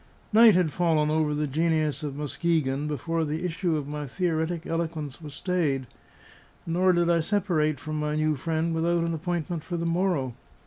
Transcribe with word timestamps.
Night 0.33 0.55
had 0.55 0.73
fallen 0.73 1.11
over 1.11 1.35
the 1.35 1.45
Genius 1.45 2.01
of 2.01 2.15
Muskegon 2.15 2.87
before 2.87 3.23
the 3.23 3.45
issue 3.45 3.75
of 3.77 3.87
my 3.87 4.07
theoretic 4.07 4.65
eloquence 4.65 5.21
was 5.21 5.35
stayed, 5.35 5.85
nor 6.65 6.91
did 6.91 7.07
I 7.07 7.19
separate 7.19 7.79
from 7.79 7.99
my 7.99 8.15
new 8.15 8.35
friend 8.35 8.73
without 8.73 9.03
an 9.03 9.13
appointment 9.13 9.63
for 9.63 9.77
the 9.77 9.85
morrow. 9.85 10.33